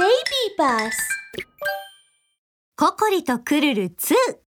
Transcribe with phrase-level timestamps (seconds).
[0.00, 0.08] Baby
[0.56, 0.92] Bus
[2.74, 4.14] ココリとクルル2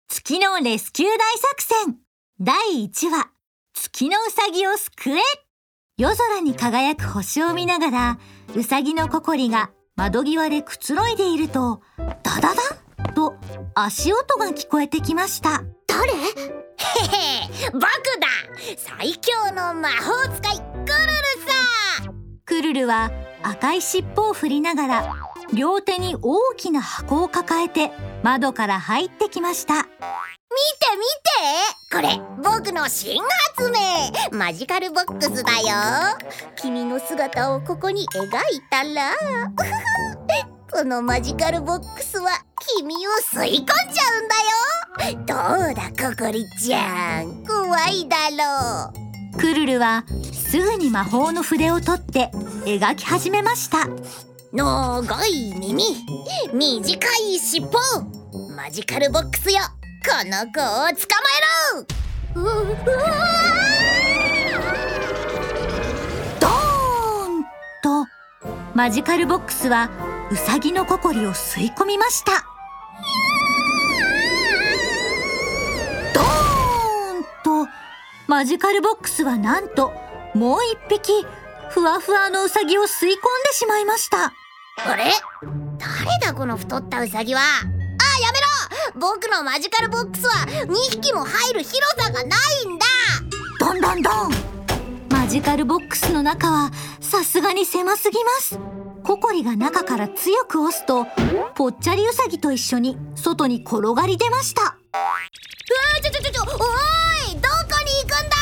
[0.08, 1.96] 月のレスキュー大作戦。
[2.40, 3.30] 第1話
[3.74, 5.20] 月のうさぎを救え。
[5.98, 8.18] 夜空に輝く星を見ながら
[8.56, 12.54] うさぎのココリが窓際でくつろいでいるとダダ
[13.04, 13.34] ダと
[13.74, 15.62] 足音が聞こえてきました。
[15.86, 16.10] 誰？
[16.10, 16.16] へ
[17.68, 17.90] へ僕だ！
[18.78, 21.12] 最強の魔法使いクルル
[22.06, 22.14] さ
[22.46, 23.10] クルルは
[23.42, 29.74] 赤い尻尾を振りながら両手に大きな箱を抱えて窓から入ってきました。
[29.74, 29.86] 見て
[30.96, 31.44] 見て。
[31.92, 33.22] これ僕の新
[33.56, 34.36] 発明。
[34.36, 36.18] マジカルボックスだよ。
[36.56, 38.30] 君の姿をここに描い
[38.70, 39.14] たら。
[40.72, 42.30] このマジカルボックスは
[42.78, 43.74] 君を吸い込んじゃ
[44.18, 45.24] うんだよ。
[45.24, 47.44] どうだココリちゃん。
[47.46, 49.38] 怖いだろう。
[49.38, 52.30] クルルはすぐに魔法の筆を取って
[52.64, 53.88] 描き始めました
[54.54, 55.82] 長い耳。
[56.52, 57.70] 短い尻尾。
[58.54, 59.58] マジカルボックスよ。
[60.06, 60.86] この子を捕ま
[61.34, 61.42] え
[61.74, 62.40] ろ。
[62.40, 63.04] ううわ
[66.38, 66.50] ドー
[67.40, 67.42] ン
[67.82, 68.06] と。
[68.74, 69.90] マジカルボックスは
[70.30, 72.44] ウサギのココリを吸い込みました。
[76.14, 77.24] ドーン
[77.66, 77.70] と。
[78.28, 79.92] マジカルボックスはなんと
[80.32, 81.26] もう一匹
[81.70, 83.18] ふわふわのウサギを吸い込んで
[83.52, 84.32] しまいました。
[84.76, 85.04] あれ？
[85.78, 87.40] 誰だこの太ったウサギは？
[87.40, 89.00] あやめろ！
[89.00, 92.86] 僕のマジカルボックスは2匹も入る広さがないんだ！
[93.60, 94.32] どんどんどん
[95.10, 98.58] マジカルボックスの中はさすがに狭すぎます。
[99.04, 101.06] ココリが中から強く押すと
[101.54, 104.62] ぽっちゃりウサギと一緒に外に転がり出ました。
[104.62, 104.74] うわ
[106.02, 107.40] ちょちょちょちょおーい！
[107.40, 107.48] どこ
[107.84, 108.36] に行くんだ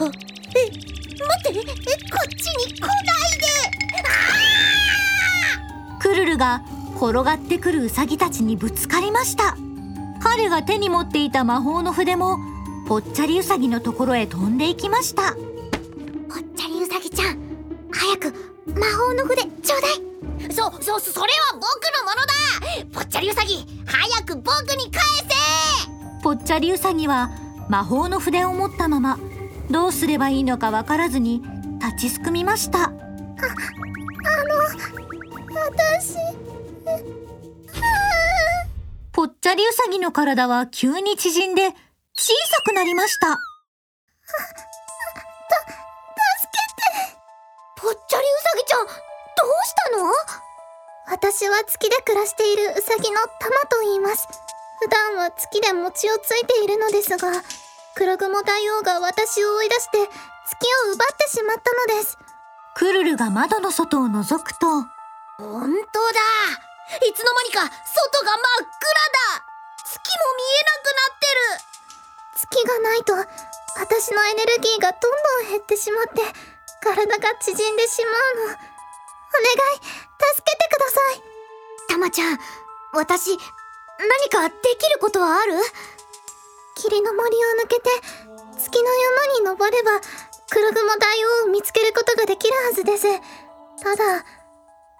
[0.00, 1.60] あえ待って。
[1.60, 1.62] え
[2.10, 2.88] こっちに来ない
[3.38, 3.46] で
[6.40, 6.62] が
[6.96, 9.56] 転がってくるウサギたちにぶつかりました。
[10.22, 12.38] 彼が手に持っていた魔法の筆も
[12.88, 15.34] ぽっちゃりウサギのところへ飛んでいきました。
[16.28, 17.38] ぽっちゃりウサギちゃん
[17.92, 18.34] 早く
[18.74, 20.52] 魔法の筆ちょうだい。
[20.52, 22.92] そ、そ、それは僕のものだ。
[22.92, 26.22] ぽっちゃりウサギ早く僕に返せ。
[26.22, 27.30] ぽっちゃりウサギは
[27.68, 29.18] 魔法の筆を持ったまま
[29.70, 31.42] どうすればいいのかわからずに
[31.80, 32.92] 立ちすくみました
[35.52, 36.16] 私
[39.12, 43.38] ぽっちゃりウサギの体は急に縮んで小さくなりました助
[46.52, 47.18] けて
[47.76, 48.94] ぽっちゃりウサギちゃんどう
[49.66, 50.12] したの
[51.10, 54.28] 私は月で暮らしているウサギのタマと言います。
[54.80, 57.32] 普段は月で餅をついているのですが、
[57.96, 62.16] 黒雲大王が私を追い出して月を奪ってしまったのです。
[62.76, 64.86] クルルが窓の外を覗くと
[65.40, 66.20] 本当だ
[67.00, 68.92] いつの間にか外が真っ暗
[69.36, 69.48] だ
[69.84, 70.50] 月も見
[72.50, 73.14] 月がないと、
[73.76, 75.00] 私のエネルギーがどん
[75.44, 76.20] どん減ってしまって、
[76.82, 78.52] 体が縮んでしまうの。
[78.52, 78.58] お願い、
[79.76, 81.22] 助けてください。
[81.90, 82.38] えなくなってるたまちゃん
[82.92, 83.38] 私
[83.98, 85.54] 何かできることはある？
[86.76, 87.90] 霧の森を抜けて、
[88.58, 90.00] 月の山に登れば、
[90.50, 93.04] 黒雲大王を見つけることができるはずです。
[93.82, 94.24] ただ、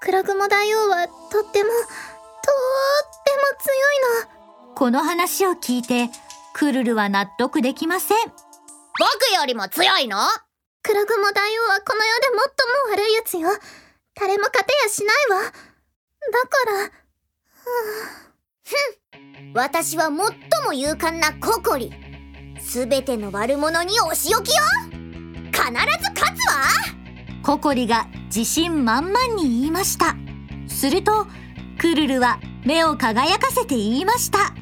[0.02, 1.70] 黒雲大王はとっても、とーっても
[3.60, 3.68] 強
[4.24, 4.74] いの。
[4.74, 6.08] この話を聞いて
[6.54, 8.32] クルルは納得できません僕
[9.38, 10.16] よりも強いの？
[10.82, 13.50] 黒雲大王はこの世で最も悪いやつよ。
[14.14, 15.42] 誰も勝てやしないわ。
[15.42, 16.58] だか
[19.54, 21.92] ら、私は最も勇敢なココリ
[22.58, 24.62] すべての悪者にお仕置きよ
[25.52, 25.72] 必ず
[26.18, 26.54] 勝つわ
[27.42, 30.14] ココリが自信満々に言いました。
[30.68, 31.26] すると
[31.80, 34.54] クルルは目を輝かせて言いました。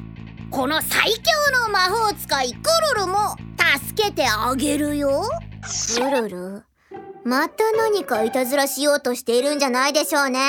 [0.49, 1.21] この最強
[1.67, 2.59] の魔法使いク
[2.95, 3.35] ルルも
[3.83, 5.23] 助けてあげるよ。
[5.99, 6.63] クルル？
[7.23, 10.39] また何かいたずらしようとしているんじゃないでしょうね。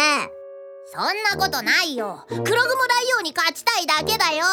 [0.86, 1.04] そん
[1.38, 2.24] なことないよ。
[2.28, 2.62] 黒雲大
[3.18, 4.44] 王に勝ちたいだけだよ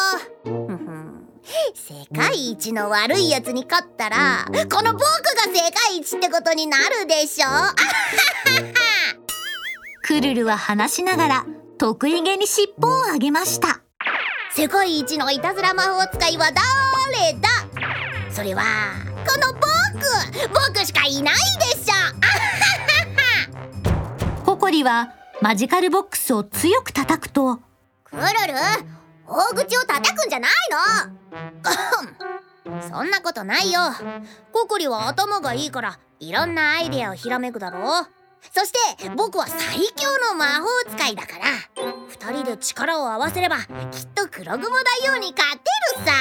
[1.88, 5.06] 世界一の悪いやつに勝ったらこの僕が
[5.46, 7.46] 世界一ってことになるでしょ。
[10.04, 11.46] クルルは話しながら
[11.78, 13.80] 得意げに尻尾を上げました。
[14.54, 17.48] 世界一のいたずら魔法使いは誰だ？
[18.30, 18.64] それは
[19.26, 19.66] この僕。
[20.74, 21.40] 僕しかいないで
[21.70, 21.94] しょ。
[24.44, 27.60] ココリはマジカルボックスを強く叩くと
[28.04, 28.28] クルル
[29.28, 30.50] 大口を叩くんじゃない
[32.64, 32.80] の。
[32.88, 33.80] そんなことないよ。
[34.52, 38.06] ココリは頭がいいからいろんなアイデアをひらめくだろ
[38.52, 39.58] そして僕は最
[39.96, 41.44] 強の魔法使いだから。
[42.08, 43.66] 二人で力を合わせればきっ
[44.14, 45.64] と黒雲大王に勝て
[45.98, 46.12] るさ。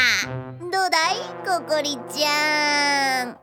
[0.60, 1.18] どうだい？
[1.46, 3.38] ココリちゃん。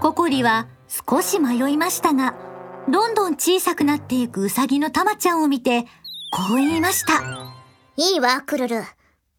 [0.00, 2.34] ココリは少し迷いましたが
[2.88, 5.86] どんどん小さくなっていくウサギのタマちゃんを見て
[6.36, 7.22] こう言いました。
[7.96, 8.76] いいわクルル。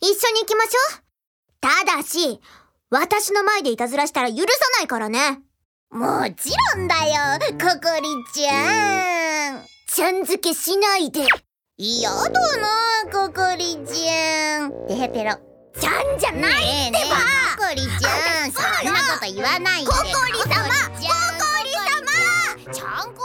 [0.02, 1.02] 一緒に行きましょう。
[1.62, 2.42] ただし
[2.90, 4.46] 私の前でいたずらしたら許さ
[4.80, 5.40] ないからね。
[5.92, 9.64] もちろんだよココリちゃん。
[9.88, 11.28] ちゃん付けしないで。
[11.78, 12.32] 嫌だな
[13.12, 14.72] ココリちゃん。
[14.88, 15.38] てへぺろ
[15.80, 17.18] ちゃんじゃないってば、
[17.58, 18.52] ココリちゃん。
[18.52, 19.88] そんなこと言わないで。
[19.88, 20.50] ココリ様ココ
[21.64, 23.17] リ様ちゃん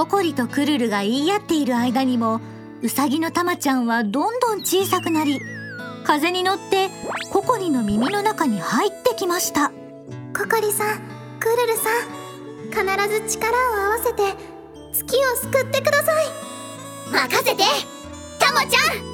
[0.00, 2.40] ココリとクルルが言い合っている間にも
[2.80, 5.38] ウサギのタマちゃんはどんどん小さくなり
[6.04, 6.88] 風に乗って
[7.30, 9.70] ココリの耳の中に入ってきました。
[10.34, 11.00] ココリさん
[11.38, 14.22] クルルさん必ず力を合わせて
[14.94, 16.26] 月を救ってください。
[17.12, 17.62] 任せて
[18.38, 19.04] タマちゃん。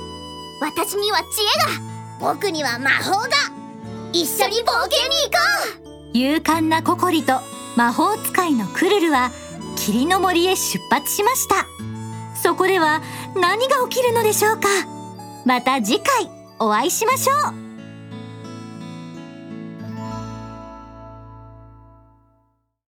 [0.61, 1.81] 私には知恵
[2.21, 3.29] が僕には魔法が。
[4.13, 5.39] 一緒に冒険に行こ
[6.15, 6.17] う。
[6.17, 7.41] 勇敢なココリと
[7.75, 9.33] 魔法使いのクルルは
[9.87, 11.65] 霧の森へ出発しました。
[12.35, 13.03] そこでは
[13.37, 14.67] 何が起きるのでしょうか。
[15.45, 16.29] また次回
[16.59, 17.66] お会いしましょう。